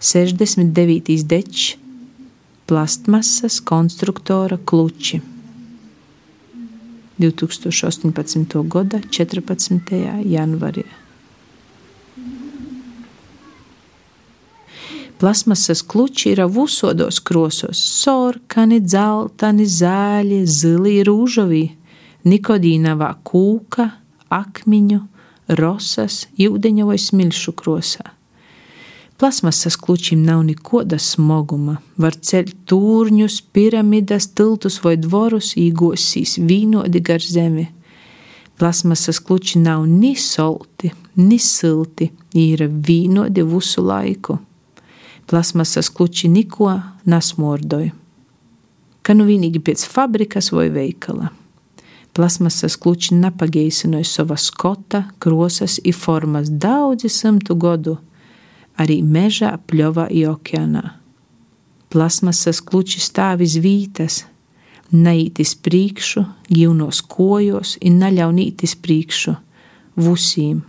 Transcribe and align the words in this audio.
69. 0.00 1.24
dečs, 1.24 1.76
plastmasas 2.66 3.60
konstruktora 3.60 4.58
kluči. 4.64 5.20
2018. 7.18 8.68
gada 8.68 9.00
14. 9.10 10.22
janvārī. 10.24 10.84
Plasmasas 15.18 15.82
kluči 15.82 16.30
ir 16.32 16.40
visodos 16.48 17.20
krosos- 17.20 17.82
sarkani, 18.00 18.80
dzelteni, 18.80 19.66
zāļi, 19.66 20.46
zili, 20.46 20.94
rūžavī, 21.04 21.70
nikodīnavā 22.24 23.10
kūka, 23.22 23.90
akmeņu, 24.30 25.02
rosas, 25.48 26.26
jūdeņa 26.38 26.86
vai 26.86 26.96
smilšu 26.96 27.52
krosā. 27.52 28.19
Plasmasas 29.20 29.76
klučim 29.76 30.22
nav 30.24 30.42
nekoda 30.48 30.96
smoguma, 30.98 31.76
var 32.00 32.16
ceļt 32.16 32.54
tūrņus, 32.70 33.36
piramidas, 33.52 34.30
tiltus 34.32 34.80
vai 34.84 34.96
dvorus, 34.96 35.52
īgosīs 35.60 36.38
vīnodi 36.40 37.04
gar 37.04 37.20
zemi. 37.20 37.66
Plasmasas 38.56 39.20
kluči 39.20 39.60
nav 39.60 39.84
ni 39.88 40.14
solti, 40.16 40.92
ni 41.20 41.36
silti, 41.38 42.08
ir 42.32 42.64
vīnodi 42.68 43.44
visu 43.44 43.84
laiku 43.84 44.40
plasmasas 45.30 45.88
kluči 45.88 46.28
neko 46.28 46.80
nesmordoja. 47.04 47.92
Ka 49.02 49.14
nu 49.14 49.24
vienīgi 49.28 49.62
pēc 49.62 49.84
fabrikas 49.86 50.50
vai 50.50 50.66
veikala. 50.74 51.30
Plasmasas 52.16 52.74
kluči 52.82 53.14
nepagaisināja 53.14 54.08
savas 54.10 54.48
skota, 54.50 55.04
krosas 55.22 55.78
un 55.86 55.94
formas 55.94 56.50
daudzi 56.50 57.08
simtu 57.08 57.54
gadu, 57.54 57.96
arī 58.80 59.00
mežā, 59.04 59.54
pļovā 59.68 60.08
un 60.14 60.24
okeānā. 60.30 60.96
Plasmasas 61.90 62.62
kluči 62.62 63.02
stāv 63.02 63.42
iz 63.44 63.58
vītas, 63.60 64.24
neītis 64.94 65.56
priekšu, 65.58 66.24
gīvnos 66.50 67.02
kojos 67.10 67.76
un 67.82 68.00
neļaunītis 68.00 68.76
priekšu, 68.82 69.36
vusīm 70.00 70.62